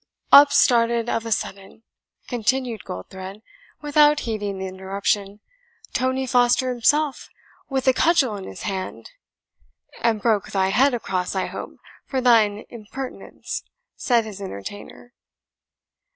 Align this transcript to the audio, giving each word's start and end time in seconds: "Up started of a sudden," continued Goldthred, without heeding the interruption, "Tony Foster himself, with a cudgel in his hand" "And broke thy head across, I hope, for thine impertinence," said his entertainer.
"Up 0.31 0.51
started 0.51 1.09
of 1.09 1.27
a 1.27 1.31
sudden," 1.31 1.83
continued 2.27 2.83
Goldthred, 2.85 3.43
without 3.83 4.21
heeding 4.21 4.57
the 4.57 4.65
interruption, 4.65 5.41
"Tony 5.93 6.25
Foster 6.25 6.69
himself, 6.71 7.29
with 7.69 7.87
a 7.87 7.93
cudgel 7.93 8.35
in 8.35 8.45
his 8.45 8.63
hand" 8.63 9.11
"And 10.01 10.19
broke 10.19 10.49
thy 10.53 10.69
head 10.69 10.95
across, 10.95 11.35
I 11.35 11.45
hope, 11.45 11.75
for 12.07 12.19
thine 12.19 12.65
impertinence," 12.71 13.61
said 13.95 14.25
his 14.25 14.41
entertainer. 14.41 15.13